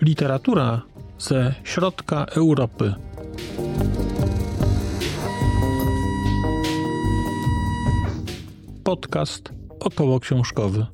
[0.00, 0.82] Literatura
[1.18, 2.94] ze środka Europy.
[8.84, 10.86] Podcast około książkowy.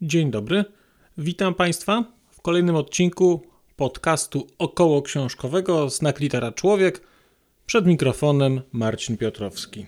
[0.00, 0.64] Dzień dobry.
[1.18, 3.42] Witam Państwa w kolejnym odcinku
[3.76, 7.00] podcastu około książkowego Znak Litera Człowiek.
[7.66, 9.86] Przed mikrofonem Marcin Piotrowski.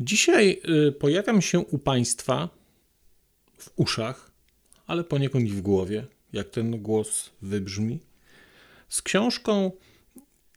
[0.00, 2.48] Dzisiaj y, pojawiam się u Państwa
[3.58, 4.30] w uszach,
[4.86, 7.98] ale poniekąd i w głowie, jak ten głos wybrzmi,
[8.88, 9.70] z książką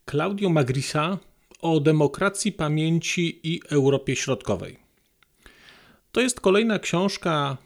[0.09, 1.17] Claudio Magrisa
[1.61, 4.77] o demokracji, pamięci i Europie Środkowej.
[6.11, 7.58] To jest kolejna książka,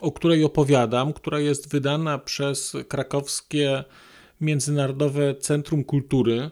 [0.00, 3.84] o której opowiadam, która jest wydana przez krakowskie
[4.40, 6.50] Międzynarodowe Centrum Kultury,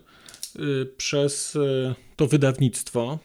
[0.56, 3.18] y, przez y, to wydawnictwo.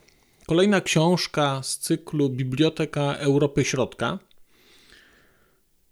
[0.45, 4.19] Kolejna książka z cyklu Biblioteka Europy Środka.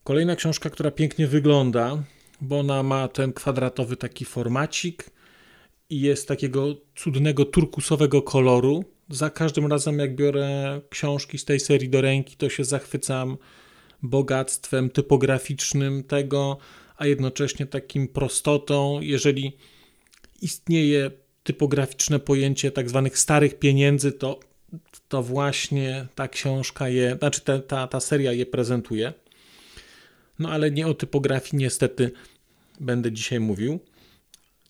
[0.03, 2.03] Kolejna książka, która pięknie wygląda,
[2.41, 5.09] bo ona ma ten kwadratowy taki formacik
[5.89, 8.83] i jest takiego cudnego turkusowego koloru.
[9.09, 13.37] Za każdym razem, jak biorę książki z tej serii do ręki, to się zachwycam
[14.03, 16.57] bogactwem typograficznym tego,
[16.97, 19.01] a jednocześnie takim prostotą.
[19.01, 19.57] Jeżeli
[20.41, 21.11] istnieje
[21.43, 24.39] typograficzne pojęcie tak zwanych starych pieniędzy, to,
[25.07, 29.13] to właśnie ta książka je, znaczy ta, ta, ta seria je prezentuje.
[30.39, 32.11] No ale nie o typografii niestety
[32.79, 33.79] będę dzisiaj mówił.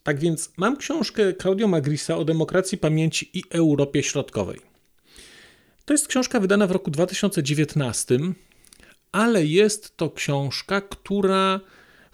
[0.04, 4.60] Tak więc mam książkę Claudio Magrisa o demokracji, pamięci i Europie Środkowej.
[5.86, 8.20] To jest książka wydana w roku 2019,
[9.12, 11.60] ale jest to książka, która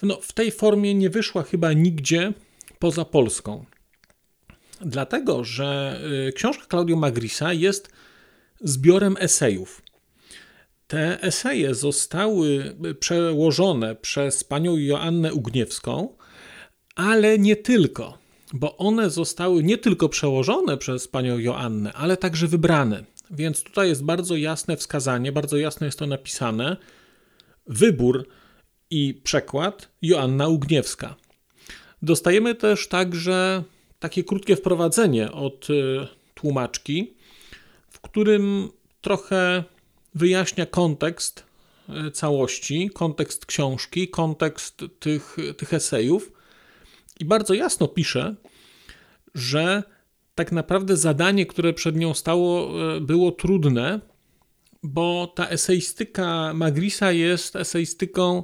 [0.02, 2.34] no, w tej formie nie wyszła chyba nigdzie
[2.80, 3.66] poza Polską.
[4.82, 7.90] Dlatego, że y, książka Claudio Magrisa jest
[8.62, 9.82] zbiorem esejów.
[10.88, 16.18] Te eseje zostały przełożone przez panią Joannę Ugniewską,
[16.96, 18.18] ale nie tylko,
[18.54, 23.04] bo one zostały nie tylko przełożone przez panią Joannę, ale także wybrane.
[23.32, 26.78] Więc tutaj jest bardzo jasne wskazanie, bardzo jasno jest to napisane.
[27.68, 28.28] Wybór
[28.90, 31.16] i przekład Joanna Ugniewska.
[32.02, 33.64] Dostajemy też także
[34.00, 37.14] takie krótkie wprowadzenie od y, tłumaczki,
[37.90, 38.70] w którym
[39.02, 39.64] trochę
[40.16, 41.46] wyjaśnia kontekst
[41.90, 46.32] e, całości, kontekst książki, kontekst tych, tych esejów
[47.20, 48.36] i bardzo jasno pisze,
[49.36, 49.84] że
[50.36, 54.00] tak naprawdę zadanie, które przed nią stało, e, było trudne,
[54.84, 58.44] bo ta eseistyka Magrisa jest eseistyką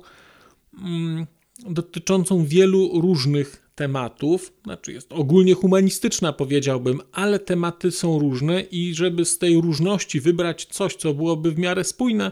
[0.83, 1.27] mm,
[1.69, 9.25] dotyczącą wielu różnych tematów, znaczy jest ogólnie humanistyczna, powiedziałbym, ale tematy są różne i żeby
[9.25, 12.31] z tej różności wybrać coś, co byłoby w miarę spójne,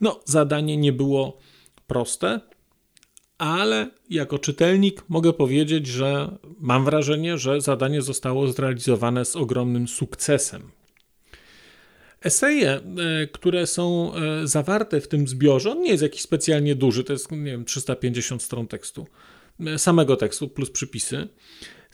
[0.00, 1.38] no, zadanie nie było
[1.86, 2.40] proste,
[3.38, 10.77] ale jako czytelnik mogę powiedzieć, że mam wrażenie, że zadanie zostało zrealizowane z ogromnym sukcesem.
[12.20, 12.80] Eseje, e,
[13.32, 17.32] które są e, zawarte w tym zbiorze, on nie jest jakiś specjalnie duży, to jest,
[17.32, 19.06] nie wiem, 350 stron tekstu
[19.76, 21.28] samego tekstu plus przypisy.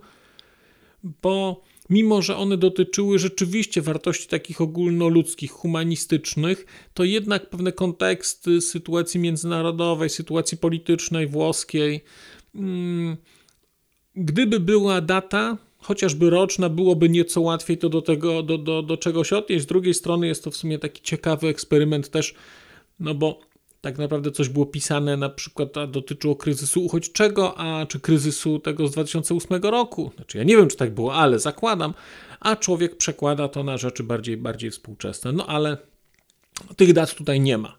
[1.03, 9.19] bo mimo że one dotyczyły rzeczywiście wartości takich ogólnoludzkich, humanistycznych, to jednak pewne konteksty sytuacji
[9.19, 12.03] międzynarodowej, sytuacji politycznej, włoskiej.
[12.55, 13.17] Mm,
[14.15, 19.33] gdyby była data, chociażby roczna, byłoby nieco łatwiej to do, tego, do, do, do czegoś
[19.33, 19.63] odnieść.
[19.63, 22.35] Z drugiej strony jest to w sumie taki ciekawy eksperyment też,
[22.99, 23.39] no bo
[23.81, 28.87] tak naprawdę coś było pisane, na przykład a dotyczyło kryzysu uchodźczego, a czy kryzysu tego
[28.87, 30.11] z 2008 roku.
[30.15, 31.93] Znaczy, ja nie wiem, czy tak było, ale zakładam,
[32.39, 35.31] a człowiek przekłada to na rzeczy bardziej, bardziej współczesne.
[35.31, 35.77] No ale
[36.75, 37.77] tych dat tutaj nie ma.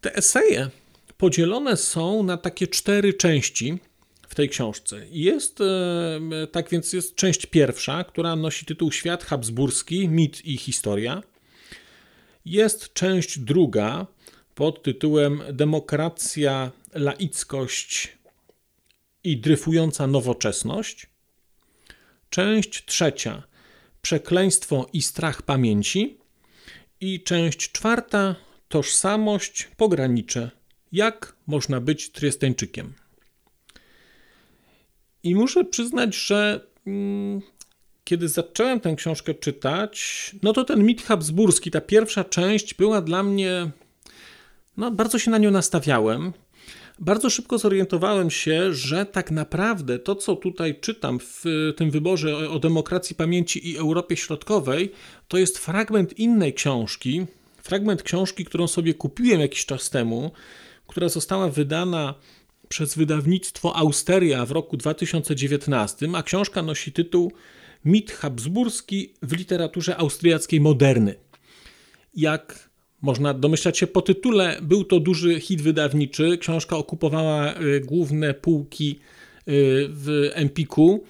[0.00, 0.70] Te eseje
[1.18, 3.78] podzielone są na takie cztery części
[4.28, 5.06] w tej książce.
[5.10, 11.22] Jest, e, tak więc jest część pierwsza, która nosi tytuł Świat Habsburski, mit i historia.
[12.44, 14.06] Jest część druga,
[14.54, 18.18] pod tytułem Demokracja, laickość
[19.24, 21.06] i dryfująca nowoczesność.
[22.30, 23.42] część trzecia
[24.02, 26.18] Przekleństwo i strach pamięci
[27.00, 28.36] i część czwarta
[28.68, 30.50] Tożsamość, pogranicze.
[30.92, 32.94] Jak można być Triesteńczykiem?
[35.24, 37.40] I muszę przyznać, że mm,
[38.04, 43.22] kiedy zacząłem tę książkę czytać, no to ten mit habsburski, ta pierwsza część była dla
[43.22, 43.70] mnie,
[44.76, 46.32] no bardzo się na nią nastawiałem.
[46.98, 51.44] Bardzo szybko zorientowałem się, że tak naprawdę to, co tutaj czytam w
[51.76, 54.92] tym wyborze o demokracji pamięci i Europie Środkowej,
[55.28, 57.26] to jest fragment innej książki,
[57.62, 60.32] fragment książki, którą sobie kupiłem jakiś czas temu,
[60.86, 62.14] która została wydana
[62.68, 67.32] przez wydawnictwo Austeria w roku 2019, a książka nosi tytuł
[67.84, 71.14] Mit Habsburski w literaturze austriackiej moderny.
[72.16, 72.70] Jak
[73.02, 76.38] można domyślać się po tytule, był to duży hit wydawniczy.
[76.38, 78.98] Książka okupowała y, główne półki y,
[79.88, 81.04] w Empiku.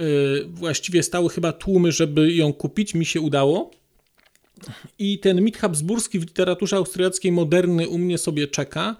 [0.00, 2.94] Y, właściwie stały chyba tłumy, żeby ją kupić.
[2.94, 3.70] Mi się udało.
[4.98, 8.96] I ten mit habsburski w literaturze austriackiej moderny u mnie sobie czeka.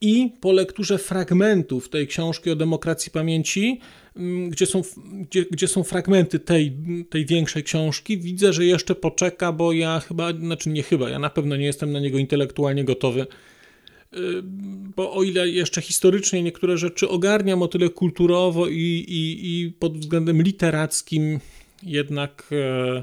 [0.00, 3.80] I po lekturze fragmentów tej książki o demokracji pamięci,
[4.16, 4.82] mm, gdzie są,
[5.20, 6.76] gdzie, gdzie są fragmenty tej,
[7.10, 11.30] tej większej książki, widzę, że jeszcze poczeka, bo ja chyba, znaczy nie chyba, ja na
[11.30, 13.20] pewno nie jestem na niego intelektualnie gotowy.
[13.20, 14.42] Y,
[14.96, 19.98] bo o ile jeszcze historycznie niektóre rzeczy ogarniam, o tyle kulturowo i, i, i pod
[19.98, 21.40] względem literackim
[21.82, 23.02] jednak e,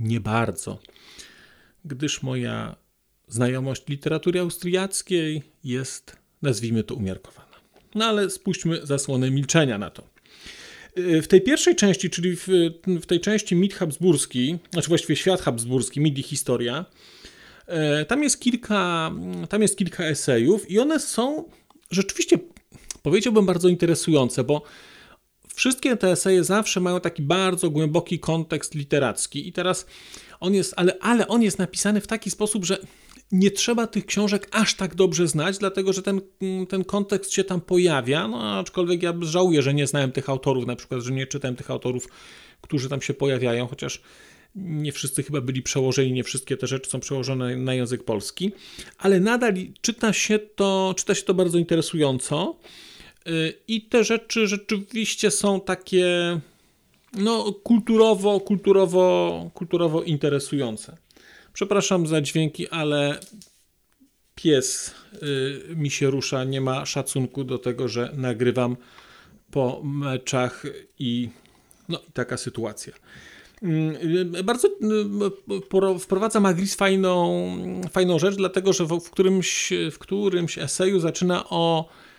[0.00, 0.78] nie bardzo.
[1.84, 2.76] Gdyż moja
[3.30, 7.46] znajomość literatury austriackiej jest, nazwijmy to, umiarkowana.
[7.94, 10.02] No ale spuśćmy zasłonę milczenia na to.
[10.96, 12.48] W tej pierwszej części, czyli w,
[12.86, 16.84] w tej części mit habsburski, znaczy właściwie świat habsburski, mit i historia,
[17.66, 19.12] e, tam jest kilka,
[19.48, 21.44] tam jest kilka esejów i one są
[21.90, 22.38] rzeczywiście,
[23.02, 24.62] powiedziałbym, bardzo interesujące, bo
[25.54, 29.86] wszystkie te eseje zawsze mają taki bardzo głęboki kontekst literacki i teraz
[30.40, 32.78] on jest, ale, ale on jest napisany w taki sposób, że
[33.32, 36.20] nie trzeba tych książek aż tak dobrze znać, dlatego że ten,
[36.68, 40.76] ten kontekst się tam pojawia, no aczkolwiek ja żałuję, że nie znałem tych autorów, na
[40.76, 42.08] przykład, że nie czytałem tych autorów,
[42.60, 44.02] którzy tam się pojawiają, chociaż
[44.54, 48.52] nie wszyscy chyba byli przełożeni, nie wszystkie te rzeczy są przełożone na język polski,
[48.98, 52.56] ale nadal czyta się to, czyta się to bardzo interesująco
[53.28, 56.06] y, i te rzeczy rzeczywiście są takie
[57.12, 60.96] no, kulturowo, kulturowo, kulturowo interesujące.
[61.60, 63.20] Przepraszam za dźwięki, ale
[64.34, 68.76] pies y, mi się rusza, nie ma szacunku do tego, że nagrywam
[69.50, 70.62] po meczach
[70.98, 71.28] i
[71.88, 72.92] no taka sytuacja.
[73.62, 77.44] Y, bardzo y, wprowadza Magris fajną,
[77.92, 82.09] fajną rzecz, dlatego że w, w, którymś, w którymś eseju zaczyna o Mm,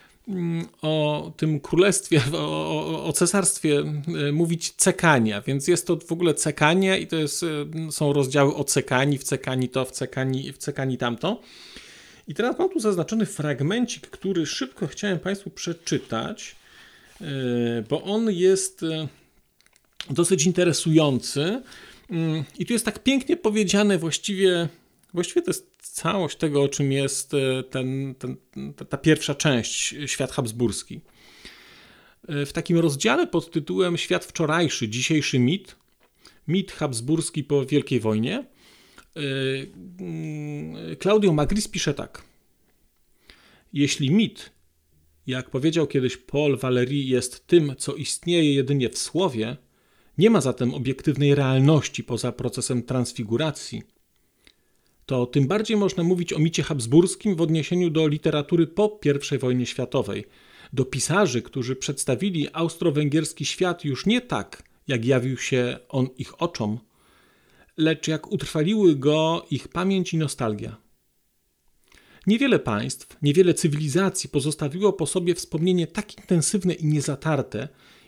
[0.82, 3.84] o tym królestwie, o, o, cesarstwie
[4.28, 8.56] e, mówić cekania, więc jest to w ogóle cekania i to jest, e, są rozdziały
[8.56, 11.42] o cekani, w cekani to, w cekani, w cekani tamto.
[12.28, 16.56] I teraz mam tu zaznaczony fragmencik, który szybko chciałem Państwu przeczytać,
[17.22, 17.26] e,
[17.90, 18.82] bo on jest
[20.10, 21.62] dosyć interesujący.
[22.10, 24.70] Mm, I tu jest tak pięknie powiedziane właściwie
[25.14, 28.36] Właściwie to jest całość tego, o czym jest e, ten, ten,
[28.89, 31.01] ta pierwsza część, Świat Habsburski.
[32.28, 35.75] E, w takim rozdziale pod tytułem Świat wczorajszy, dzisiejszy mit,
[36.48, 39.22] mit habsburski po Wielkiej Wojnie, e,
[40.00, 42.24] mm, Claudio Magris pisze tak.
[43.74, 44.51] Jeśli mit,
[45.27, 49.58] jak powiedział kiedyś Paul Valéry, jest tym, co istnieje jedynie w słowie,
[50.17, 53.84] nie ma zatem obiektywnej realności poza procesem transfiguracji–
[55.12, 59.00] to tym bardziej można mówić o micie habsburskim w odniesieniu do literatury po
[59.36, 60.25] I wojnie światowej,
[60.74, 66.80] do pisarzy, którzy przedstawili austro-węgierski świat już nie tak, jak jawił się on ich oczom,
[67.77, 70.77] lecz jak utrwaliły go ich pamięć i nostalgia.
[72.27, 77.68] Niewiele państw, niewiele cywilizacji pozostawiło po sobie wspomnienie tak intensywne i niezatarte,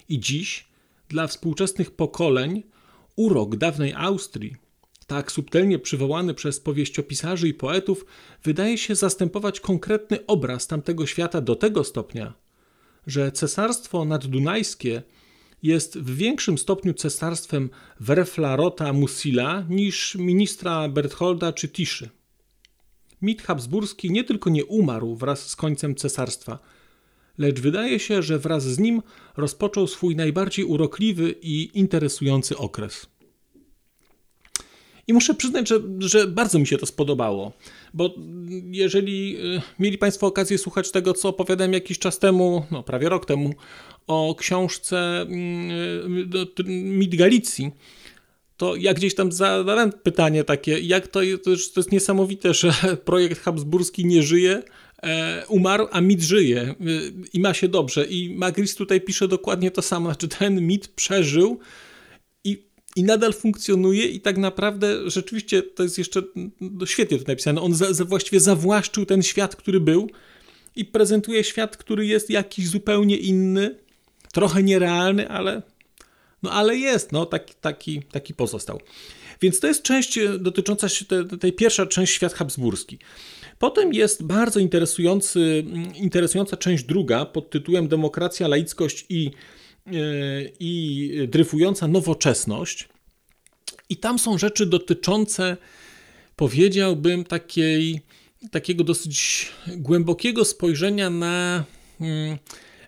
[0.09, 0.67] i dziś,
[1.09, 2.63] dla współczesnych pokoleń,
[3.15, 4.62] urok dawnej Austrii
[5.07, 8.05] tak subtelnie przywołany przez powieściopisarzy i poetów,
[8.43, 12.33] wydaje się zastępować konkretny obraz tamtego świata do tego stopnia,
[13.07, 15.03] że cesarstwo naddunajskie
[15.63, 17.69] jest w większym stopniu cesarstwem
[17.99, 18.57] Werfla
[18.93, 22.09] Musila niż ministra Bertholda czy Tiszy.
[23.21, 26.59] Mit habsburski nie tylko nie umarł wraz z końcem cesarstwa,
[27.37, 29.01] lecz wydaje się, że wraz z nim
[29.37, 33.12] rozpoczął swój najbardziej urokliwy i interesujący okres.
[35.07, 37.51] I muszę przyznać, że, że bardzo mi się to spodobało,
[37.93, 38.15] bo
[38.71, 43.25] jeżeli y, mieli Państwo okazję słuchać tego, co opowiadałem jakiś czas temu, no prawie rok
[43.25, 43.53] temu,
[44.07, 45.71] o książce mm,
[46.59, 47.71] y, Mit Galicji,
[48.57, 52.73] to ja gdzieś tam zadałem pytanie takie, jak to, jest, to jest niesamowite, że
[53.05, 54.63] projekt habsburski nie żyje,
[55.03, 56.75] e, umarł, a mit żyje e,
[57.33, 58.05] i ma się dobrze.
[58.05, 61.59] I Magris tutaj pisze dokładnie to samo, znaczy ten mit przeżył
[62.95, 66.23] i, nadal funkcjonuje i tak naprawdę rzeczywiście to jest jeszcze
[66.61, 67.61] no, świetnie to napisane.
[67.61, 70.09] On za, za właściwie zawłaszczył ten świat, który był
[70.75, 73.75] i prezentuje świat, który jest jakiś zupełnie inny,
[74.33, 75.61] trochę nierealny, ale
[76.43, 78.79] no ale jest, no taki, taki, taki pozostał.
[79.41, 82.99] Więc to jest część e, dotycząca tej, tej pierwsza część świat habsburski.
[83.59, 89.31] Potem jest bardzo interesujący, interesująca część druga pod tytułem Demokracja, laickość i,
[90.59, 92.89] i dryfująca nowoczesność.
[93.89, 95.57] I tam są rzeczy dotyczące,
[96.35, 98.01] powiedziałbym, takiej,
[98.51, 101.63] takiego dosyć głębokiego spojrzenia na
[101.99, 102.37] hmm,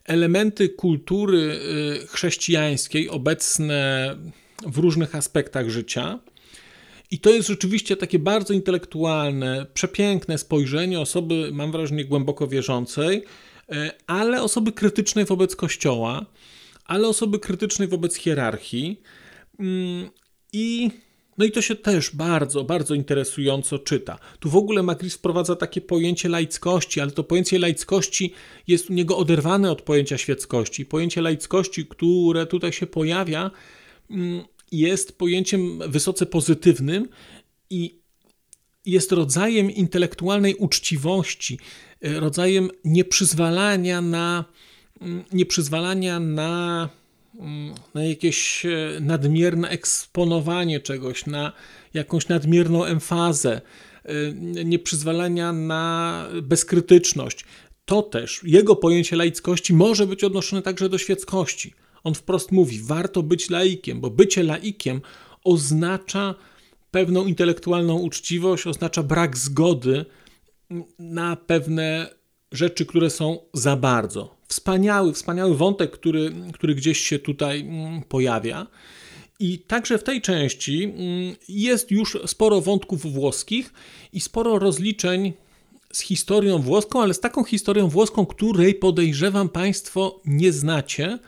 [0.05, 1.59] elementy kultury
[2.03, 4.15] y, chrześcijańskiej obecne
[4.67, 6.19] w różnych aspektach życia.
[7.11, 13.75] I to jest rzeczywiście takie bardzo intelektualne, przepiękne spojrzenie osoby, mam wrażenie, głęboko wierzącej, y,
[14.07, 16.25] ale osoby krytycznej wobec Kościoła,
[16.85, 19.01] ale osoby krytycznej wobec hierarchii.
[19.59, 20.09] Mm,
[20.53, 20.91] I
[21.37, 24.19] no i to się też bardzo, bardzo interesująco czyta.
[24.39, 28.33] Tu w ogóle Magris wprowadza takie pojęcie laickości, ale to pojęcie laickości
[28.67, 30.85] jest u niego oderwane od pojęcia świeckości.
[30.85, 33.51] Pojęcie laickości, które tutaj się pojawia,
[34.09, 37.07] mm, jest pojęciem wysoce pozytywnym
[37.69, 37.99] i
[38.85, 41.59] jest rodzajem intelektualnej uczciwości,
[42.01, 44.45] e, rodzajem nieprzyzwalania na,
[45.31, 46.89] nieprzyzwalania na
[47.93, 51.51] na jakieś e, nadmierne eksponowanie czegoś, na
[51.93, 53.61] jakąś nadmierną emfazę,
[54.03, 54.13] e,
[54.65, 57.45] nieprzyzwalania na bezkrytyczność.
[57.85, 61.73] To też, jego pojęcie laickości może być odnoszone także do świeckości.
[62.03, 65.01] On wprost mówi, warto być laikiem, bo bycie laikiem
[65.43, 66.35] oznacza
[66.91, 70.05] pewną intelektualną uczciwość, oznacza brak zgody
[70.99, 72.15] na pewne
[72.51, 78.67] rzeczy, które są za bardzo wspaniały, wspaniały wątek, który, który gdzieś się tutaj mm, pojawia.
[79.39, 83.73] I także w tej części mm, jest już sporo wątków włoskich
[84.13, 85.33] i sporo rozliczeń
[85.93, 91.19] z historią włoską, ale z taką historią włoską, której podejrzewam Państwo nie znacie.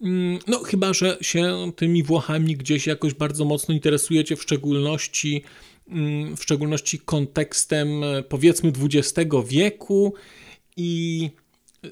[0.00, 5.42] Mm, no, chyba, że się tymi Włochami gdzieś jakoś bardzo mocno interesujecie, w szczególności,
[6.36, 7.88] w szczególności kontekstem
[8.28, 10.14] powiedzmy XX wieku
[10.76, 11.30] i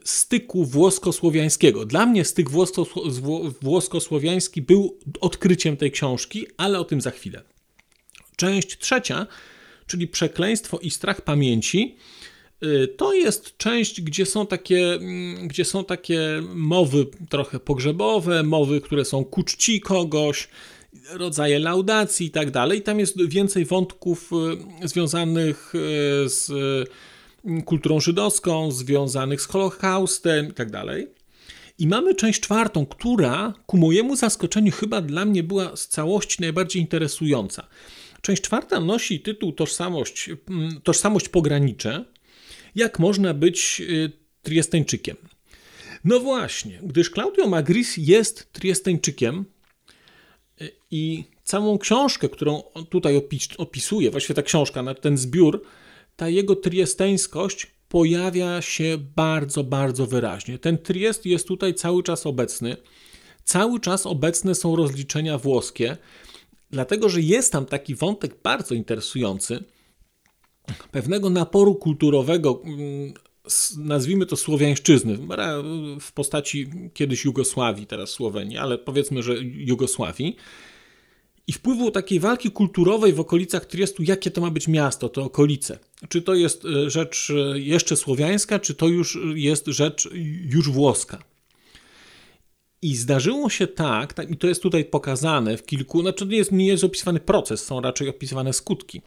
[0.05, 1.85] styku włosko-słowiańskiego.
[1.85, 2.51] Dla mnie styk
[3.61, 7.43] włosko-słowiański był odkryciem tej książki, ale o tym za chwilę.
[8.37, 9.27] Część trzecia,
[9.87, 11.97] czyli Przekleństwo i strach pamięci,
[12.65, 18.81] y, to jest część, gdzie są takie, mm, gdzie są takie mowy trochę pogrzebowe, mowy,
[18.81, 20.49] które są ku czci kogoś,
[21.11, 22.83] rodzaje laudacji i tak dalej.
[22.83, 24.31] Tam jest więcej wątków
[24.85, 25.79] y, związanych y,
[26.29, 26.51] z
[27.65, 30.71] kulturą żydowską, związanych z Holokaustem itd.
[30.71, 30.87] Tak
[31.79, 36.83] I mamy część czwartą, która ku mojemu zaskoczeniu chyba dla mnie była z całości najbardziej
[36.83, 37.67] interesująca.
[38.23, 42.05] Część czwarta nosi tytuł Tożsamość, mm, tożsamość pogranicze.
[42.75, 44.13] Jak można być y,
[44.43, 45.17] Triesteńczykiem?
[46.05, 49.45] No właśnie, gdyż Claudio Magris jest Triesteńczykiem
[50.61, 55.63] y, i całą książkę, którą tutaj opis, opisuje, właściwie ta książka, ten zbiór,
[56.19, 60.59] ta jego triesteńskość pojawia się bardzo, bardzo wyraźnie.
[60.59, 62.77] Ten Triest jest tutaj cały czas obecny.
[63.45, 65.97] Cały czas obecne są rozliczenia włoskie,
[66.71, 69.65] dlatego że jest tam taki wątek bardzo interesujący
[70.91, 73.13] pewnego naporu kulturowego, mm,
[73.77, 75.19] nazwijmy to słowiańszczyzny,
[76.01, 80.37] w postaci kiedyś Jugosławii, teraz Słowenii, ale powiedzmy, że Jugosławii
[81.49, 85.79] i wpływu takiej walki kulturowej w okolicach Triestu, jakie to ma być miasto, to okolice.
[86.09, 90.09] Czy to jest e, rzecz e, jeszcze słowiańska, czy to już jest rzecz
[90.49, 91.19] już włoska.
[92.83, 96.53] I zdarzyło się tak, tak, i to jest tutaj pokazane w kilku, znaczy nie jest,
[96.53, 99.03] nie jest opisywany proces, są raczej opisywane skutki,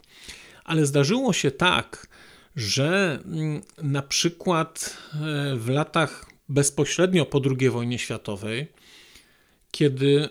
[0.63, 2.07] ale zdarzyło się tak,
[2.55, 8.67] że mm, na przykład e, w latach bezpośrednio po II wojnie światowej,
[9.71, 10.29] kiedy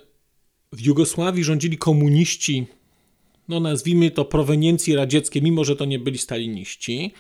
[0.73, 2.67] w Jugosławii rządzili komuniści,
[3.49, 7.13] no nazwijmy to proweniencji radzieckiej, mimo że to nie byli staliniści,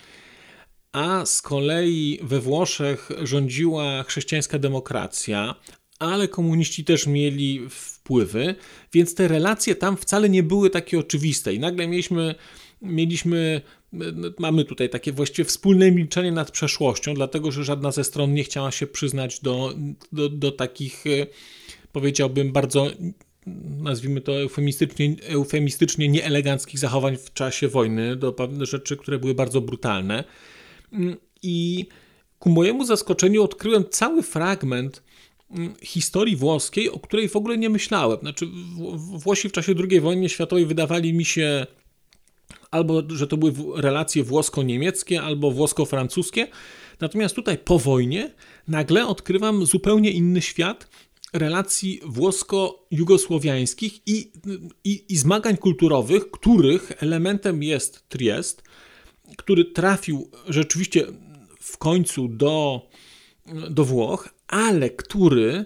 [0.92, 5.54] a z kolei we Włoszech rządziła chrześcijańska demokracja,
[5.98, 8.54] ale komuniści też mieli wpływy,
[8.92, 11.54] więc te relacje tam wcale nie były takie oczywiste.
[11.54, 12.34] I nagle mieliśmy,
[12.82, 13.60] mieliśmy
[14.38, 18.70] mamy tutaj takie właściwie wspólne milczenie nad przeszłością, dlatego że żadna ze stron nie chciała
[18.70, 19.74] się przyznać do,
[20.12, 21.04] do, do takich,
[21.92, 22.90] powiedziałbym, bardzo
[23.80, 29.60] nazwijmy to eufemistycznie, eufemistycznie nieeleganckich zachowań w czasie wojny, do pewnych rzeczy, które były bardzo
[29.60, 30.24] brutalne.
[30.92, 31.86] Mm, I
[32.38, 35.02] ku mojemu zaskoczeniu odkryłem cały fragment
[35.50, 38.18] mm, historii włoskiej, o której w ogóle nie myślałem.
[38.18, 38.46] Znaczy,
[38.96, 41.66] Włosi w czasie II wojny światowej wydawali mi się
[42.70, 46.46] albo, że to były relacje włosko-niemieckie, albo włosko-francuskie.
[47.00, 48.34] Natomiast tutaj po wojnie
[48.68, 50.88] nagle odkrywam zupełnie inny świat
[51.32, 54.32] relacji włosko-jugosłowiańskich i,
[54.84, 58.62] i, i zmagań kulturowych, których elementem jest Triest,
[59.36, 61.06] który trafił rzeczywiście
[61.60, 62.88] w końcu do,
[63.70, 65.64] do Włoch, ale który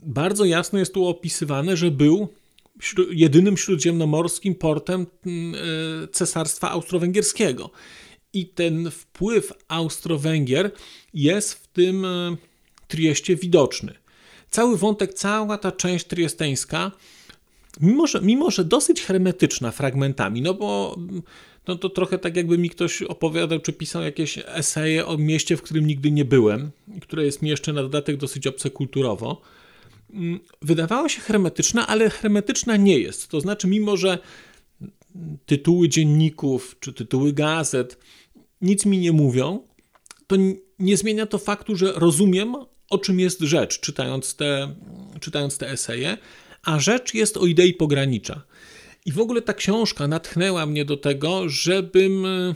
[0.00, 2.28] bardzo jasno jest tu opisywany, że był
[3.10, 5.58] jedynym śródziemnomorskim portem mm, e,
[6.08, 7.70] Cesarstwa Austro-Węgierskiego.
[8.32, 10.70] I ten wpływ Austro-Węgier
[11.14, 12.36] jest w tym e,
[12.88, 13.94] Trieście widoczny.
[14.50, 16.92] Cały wątek, cała ta część triesteńska,
[17.80, 20.96] mimo że, mimo że dosyć hermetyczna fragmentami, no bo
[21.68, 25.62] no to trochę tak jakby mi ktoś opowiadał, czy pisał jakieś eseje o mieście, w
[25.62, 26.70] którym nigdy nie byłem,
[27.02, 29.40] które jest mi jeszcze na dodatek dosyć obce kulturowo,
[30.10, 33.28] mm, wydawała się hermetyczna, ale hermetyczna nie jest.
[33.28, 34.18] To znaczy, mimo że
[35.46, 37.98] tytuły dzienników czy tytuły gazet
[38.60, 39.62] nic mi nie mówią,
[40.26, 40.36] to
[40.78, 42.54] nie zmienia to faktu, że rozumiem,
[42.90, 44.74] o czym jest rzecz, czytając te,
[45.20, 46.18] czytając te eseje,
[46.62, 48.42] a rzecz jest o idei pogranicza.
[49.06, 52.54] I w ogóle ta książka natchnęła mnie do tego, żebym e,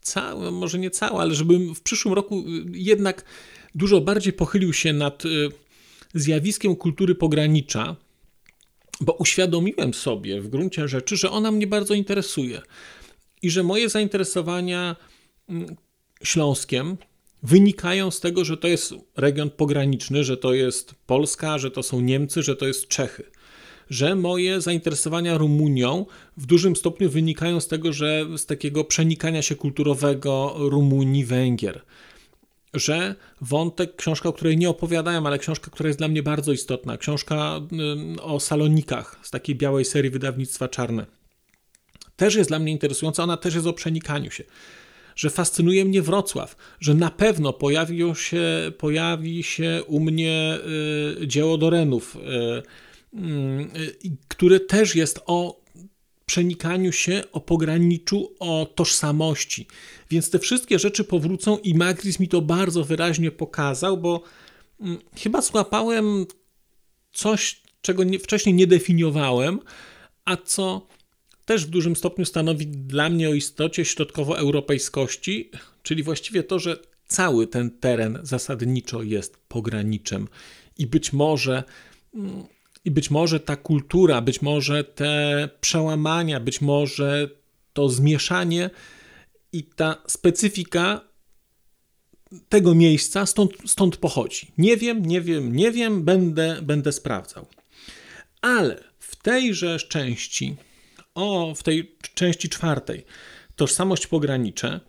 [0.00, 3.24] cały, może nie cały, ale żebym w przyszłym roku e, jednak
[3.74, 5.28] dużo bardziej pochylił się nad e,
[6.14, 7.96] zjawiskiem kultury pogranicza,
[9.00, 12.62] bo uświadomiłem sobie w gruncie rzeczy, że ona mnie bardzo interesuje
[13.42, 14.96] i że moje zainteresowania
[15.48, 15.76] mm,
[16.22, 16.96] Śląskiem
[17.42, 22.00] wynikają z tego, że to jest region pograniczny, że to jest Polska, że to są
[22.00, 23.24] Niemcy, że to jest Czechy
[23.92, 26.06] że moje zainteresowania Rumunią
[26.36, 31.82] w dużym stopniu wynikają z tego, że z takiego przenikania się kulturowego Rumunii, Węgier.
[32.74, 36.96] Że wątek, książka, o której nie opowiadałem, ale książka, która jest dla mnie bardzo istotna,
[36.96, 37.60] książka
[38.22, 41.06] o salonikach z takiej białej serii wydawnictwa Czarne,
[42.16, 44.44] też jest dla mnie interesująca, ona też jest o przenikaniu się
[45.16, 50.58] że fascynuje mnie Wrocław, że na pewno pojawi się, pojawi się u mnie
[51.22, 52.62] y, dzieło Dorenów, y,
[53.14, 53.70] Mm,
[54.28, 55.62] które też jest o
[56.26, 59.66] przenikaniu się, o pograniczu, o tożsamości.
[60.10, 64.22] Więc te wszystkie rzeczy powrócą i Magris mi to bardzo wyraźnie pokazał, bo
[64.80, 66.26] mm, chyba złapałem
[67.12, 69.60] coś, czego nie, wcześniej nie definiowałem,
[70.24, 70.86] a co
[71.44, 75.50] też w dużym stopniu stanowi dla mnie o istocie środkowoeuropejskości,
[75.82, 76.76] czyli właściwie to, że
[77.06, 80.28] cały ten teren zasadniczo jest pograniczem
[80.78, 81.64] i być może
[82.14, 82.44] mm,
[82.84, 87.28] i być może ta kultura, być może te przełamania, być może
[87.72, 88.70] to zmieszanie
[89.52, 91.00] i ta specyfika
[92.48, 94.52] tego miejsca stąd, stąd pochodzi.
[94.58, 97.46] Nie wiem, nie wiem, nie wiem, będę, będę sprawdzał.
[98.40, 100.56] Ale w tejże części,
[101.14, 103.04] o, w tej części czwartej,
[103.56, 104.80] tożsamość pogranicze,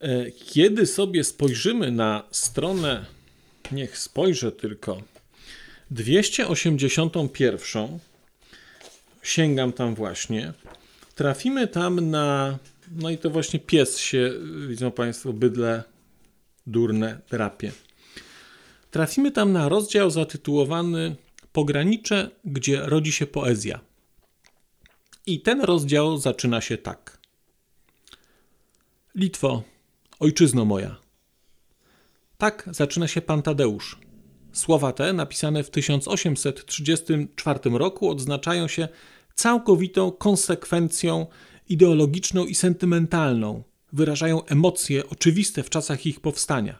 [0.00, 3.06] e, kiedy sobie spojrzymy na stronę,
[3.72, 5.02] niech spojrzę tylko,
[5.90, 7.98] 281.
[9.22, 10.52] Sięgam tam właśnie.
[11.14, 12.58] Trafimy tam na.
[12.96, 14.32] No i to właśnie pies się,
[14.68, 15.82] widzą Państwo, bydle
[16.66, 17.72] durne drapie.
[18.90, 21.16] Trafimy tam na rozdział zatytułowany
[21.52, 23.80] Pogranicze, gdzie rodzi się poezja.
[25.26, 27.18] I ten rozdział zaczyna się tak.
[29.14, 29.62] Litwo,
[30.20, 30.96] ojczyzno moja.
[32.38, 33.98] Tak zaczyna się pan Tadeusz.
[34.52, 38.88] Słowa te, napisane w 1834 roku, odznaczają się
[39.34, 41.26] całkowitą konsekwencją
[41.68, 43.62] ideologiczną i sentymentalną,
[43.92, 46.78] wyrażają emocje oczywiste w czasach ich powstania.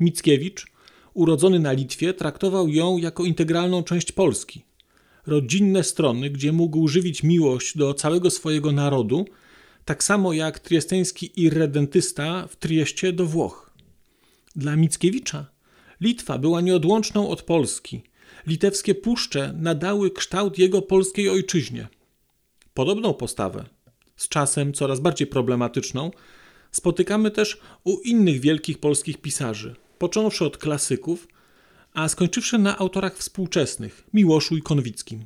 [0.00, 0.66] Mickiewicz,
[1.14, 4.64] urodzony na Litwie, traktował ją jako integralną część Polski.
[5.26, 9.26] Rodzinne strony, gdzie mógł żywić miłość do całego swojego narodu,
[9.84, 13.70] tak samo jak triesteński irredentysta w Trieście do Włoch.
[14.56, 15.56] Dla Mickiewicza
[16.00, 18.02] Litwa była nieodłączną od Polski.
[18.46, 21.88] Litewskie puszcze nadały kształt jego polskiej ojczyźnie.
[22.74, 23.64] Podobną postawę,
[24.16, 26.10] z czasem coraz bardziej problematyczną,
[26.70, 31.28] spotykamy też u innych wielkich polskich pisarzy, począwszy od klasyków,
[31.96, 35.24] a skończywszy na autorach współczesnych Miłoszu i Konwickim.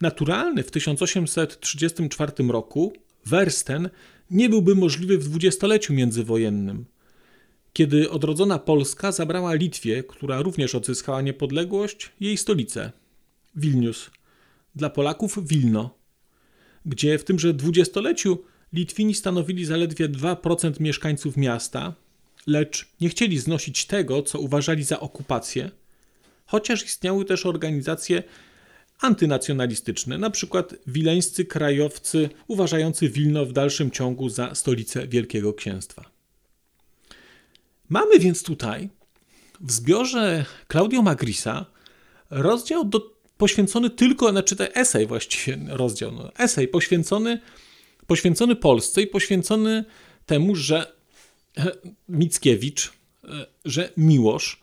[0.00, 2.92] Naturalny w 1834 roku
[3.26, 3.90] wers ten
[4.30, 6.84] nie byłby możliwy w dwudziestoleciu międzywojennym,
[7.72, 12.92] kiedy odrodzona Polska zabrała Litwie, która również odzyskała niepodległość, jej stolicę
[13.56, 14.10] Wilnius,
[14.74, 15.98] dla Polaków Wilno,
[16.86, 21.94] gdzie w tymże dwudziestoleciu Litwini stanowili zaledwie 2% mieszkańców miasta,
[22.46, 25.70] lecz nie chcieli znosić tego, co uważali za okupację,
[26.46, 28.22] chociaż istniały też organizacje
[29.00, 36.10] antynacjonalistyczne, na przykład wileńscy krajowcy uważający Wilno w dalszym ciągu za stolicę Wielkiego Księstwa.
[37.88, 38.88] Mamy więc tutaj
[39.60, 41.66] w zbiorze Claudio Magrisa
[42.30, 47.40] rozdział do, poświęcony tylko, znaczy ten esej właściwie, rozdział, no, esej poświęcony,
[48.06, 49.84] poświęcony Polsce i poświęcony
[50.26, 50.93] temu, że
[52.08, 52.92] Mickiewicz,
[53.64, 54.60] że Miłosz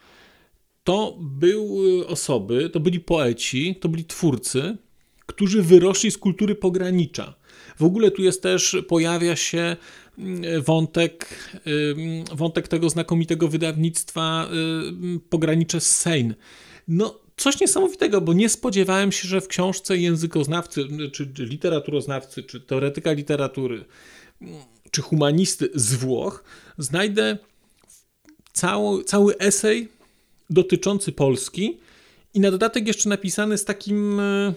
[0.84, 4.78] to były osoby, to byli poeci, to byli twórcy,
[5.26, 7.36] którzy wyrośli z kultury pogranicza.
[7.78, 9.78] W ogóle tu jest też, pojawia się
[10.18, 11.36] mm, wątek,
[12.36, 14.50] wątek tego znakomitego wydawnictwa
[15.30, 16.36] Pogranicze z Sejn.
[16.88, 22.62] No, coś niesamowitego, bo nie spodziewałem się, że w książce językoznawcy, czy, czy literaturoznawcy, czy
[22.62, 23.86] teoretyka literatury,
[24.92, 26.44] czy humanisty z Włoch
[26.78, 27.38] znajdę
[28.54, 29.90] cały, cały esej
[30.50, 31.78] dotyczący Polski
[32.34, 34.54] i na dodatek jeszcze napisany z takim, e,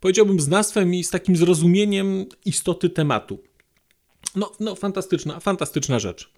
[0.00, 3.38] powiedziałbym, znawstwem i z takim zrozumieniem istoty tematu.
[4.36, 6.30] No, no fantastyczna, fantastyczna rzecz.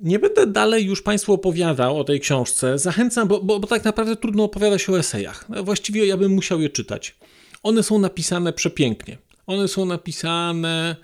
[0.00, 2.78] Nie będę dalej już Państwu opowiadał o tej książce.
[2.78, 5.46] Zachęcam, bo, bo, bo tak naprawdę trudno opowiadać o esejach.
[5.64, 7.16] Właściwie ja bym musiał je czytać.
[7.62, 9.18] One są napisane przepięknie.
[9.46, 10.96] One są napisane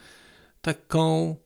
[0.62, 1.36] taką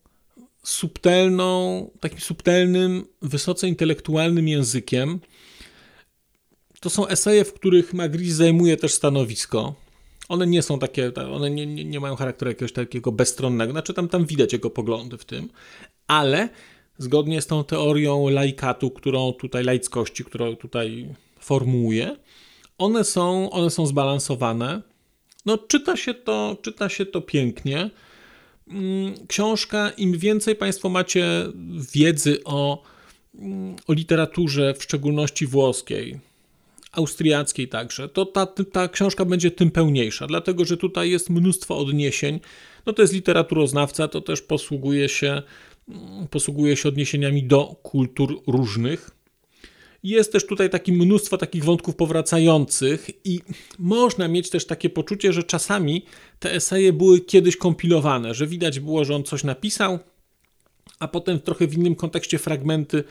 [0.62, 5.20] subtelną, takim subtelnym, wysoce intelektualnym językiem.
[6.80, 9.74] To są eseje, w których Magritte zajmuje też stanowisko.
[10.28, 14.08] One nie są takie, one nie, nie, nie mają charakteru jakiegoś takiego bezstronnego, znaczy tam,
[14.08, 15.48] tam widać jego poglądy w tym,
[16.06, 16.48] ale
[16.98, 22.16] zgodnie z tą teorią laikatu, którą tutaj, laickości, którą tutaj formułuje,
[22.78, 24.82] one są, one są zbalansowane.
[25.46, 27.90] No, czyta się to, czyta się to pięknie.
[28.72, 31.26] Mm, książka, im więcej Państwo macie
[31.92, 32.82] wiedzy o,
[33.38, 36.18] mm, o literaturze, w szczególności włoskiej,
[36.92, 42.40] austriackiej także, to ta, ta książka będzie tym pełniejsza, dlatego że tutaj jest mnóstwo odniesień.
[42.86, 45.42] No to jest literaturoznawca, to też posługuje się,
[45.88, 49.10] mm, posługuje się odniesieniami do kultur różnych.
[50.02, 53.40] Jest też tutaj takie mnóstwo takich wątków powracających i
[53.78, 56.04] można mieć też takie poczucie, że czasami
[56.42, 59.98] te eseje były kiedyś kompilowane, że widać było, że on coś napisał,
[60.98, 63.04] a potem trochę w innym kontekście fragmenty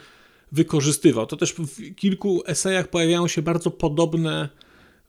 [0.51, 1.25] wykorzystywał.
[1.25, 4.49] To też w kilku esejach pojawiają się bardzo podobne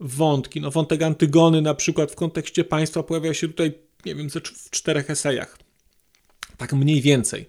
[0.01, 0.61] wątki.
[0.61, 3.73] No, wątek Antygony na przykład w kontekście państwa pojawia się tutaj,
[4.07, 5.59] nie wiem, w czterech esejach.
[6.57, 7.47] Tak mniej więcej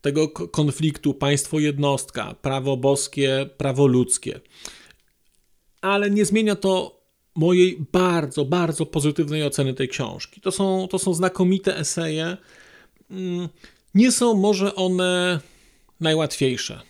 [0.00, 4.40] tego konfliktu państwo-jednostka, prawo boskie, prawo ludzkie.
[5.80, 6.97] Ale nie zmienia to
[7.38, 10.40] mojej bardzo, bardzo pozytywnej oceny tej książki.
[10.40, 12.36] To są, to są znakomite eseje.
[13.10, 13.48] Mm,
[13.94, 15.40] nie są może one
[16.00, 16.80] najłatwiejsze.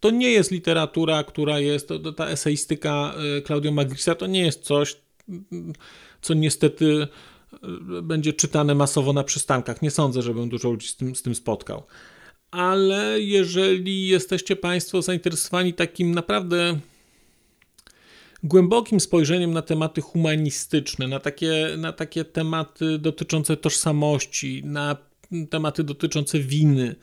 [0.00, 4.96] To nie jest literatura, która jest, ta eseistyka y, Claudio Magrisa to nie jest coś,
[6.22, 7.08] co niestety
[7.98, 9.82] y, będzie czytane masowo na przystankach.
[9.82, 11.82] Nie sądzę, żebym dużo ludzi z tym, z tym spotkał
[12.52, 16.78] ale jeżeli jesteście Państwo zainteresowani takim naprawdę
[18.42, 24.96] głębokim spojrzeniem na tematy humanistyczne, na takie, na takie tematy dotyczące tożsamości, na
[25.50, 26.94] tematy dotyczące winy,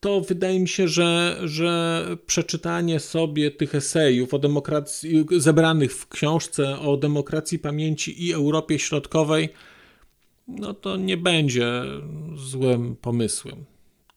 [0.00, 6.78] to wydaje mi się, że, że przeczytanie sobie tych esejów o demokracji, zebranych w książce
[6.78, 9.48] o demokracji pamięci i Europie Środkowej,
[10.48, 11.82] no to nie będzie
[12.34, 13.64] złym pomysłem.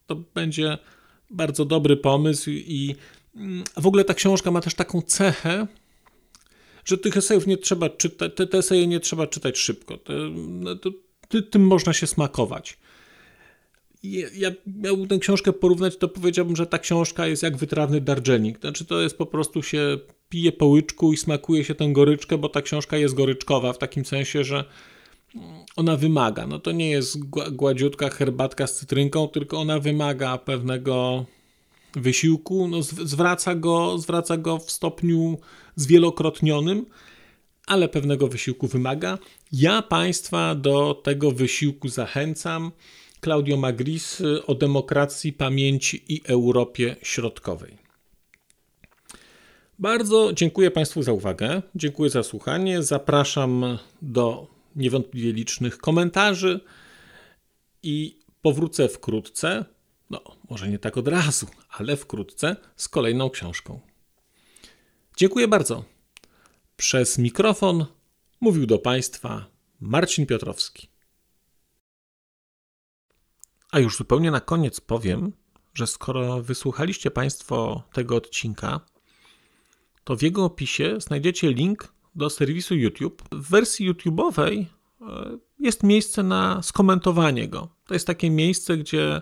[0.07, 0.77] To będzie
[1.29, 2.95] bardzo dobry pomysł i
[3.35, 5.67] mm, w ogóle ta książka ma też taką cechę,
[6.85, 9.97] że tych esejów nie trzeba czytać, te, te eseje nie trzeba czytać szybko.
[9.97, 10.75] Te, no,
[11.51, 12.77] tym można się smakować.
[14.33, 18.59] Ja, miałbym tę książkę porównać, to powiedziałbym, że ta książka jest jak wytrawny dardżenik.
[18.59, 22.49] Znaczy to jest po prostu się pije po łyczku i smakuje się tę goryczkę, bo
[22.49, 24.65] ta książka jest goryczkowa w takim sensie, że
[25.75, 26.47] ona wymaga.
[26.47, 27.19] No to nie jest
[27.51, 31.25] gładziutka herbatka z cytrynką, tylko ona wymaga pewnego
[31.95, 35.37] wysiłku, no zwraca, go, zwraca go w stopniu
[35.75, 36.85] zwielokrotnionym,
[37.67, 39.17] ale pewnego wysiłku wymaga.
[39.51, 42.71] Ja Państwa do tego wysiłku zachęcam.
[43.23, 47.77] Claudio Magris o demokracji, pamięci i Europie Środkowej.
[49.79, 52.83] Bardzo dziękuję Państwu za uwagę, dziękuję za słuchanie.
[52.83, 56.59] Zapraszam do niewątpliwie licznych komentarzy
[57.83, 59.65] i powrócę wkrótce,
[60.11, 63.79] no może nie tak od razu, ale wkrótce z kolejną książką.
[65.17, 65.83] Dziękuję bardzo.
[66.77, 67.85] Przez mikrofon
[68.41, 69.45] mówił do Państwa
[69.79, 70.87] Marcin Piotrowski.
[73.71, 75.33] A już zupełnie na koniec powiem,
[75.73, 78.79] że skoro wysłuchaliście Państwo tego odcinka,
[80.03, 83.23] to w jego opisie znajdziecie link do serwisu YouTube.
[83.31, 84.65] W wersji YouTube'owej
[85.01, 87.69] e, jest miejsce na skomentowanie go.
[87.85, 89.21] To jest takie miejsce, gdzie